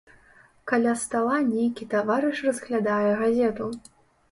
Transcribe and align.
Каля 0.71 0.93
стала 1.01 1.35
нейкі 1.51 1.87
таварыш 1.93 2.43
разглядае 2.49 3.11
газету. 3.23 3.71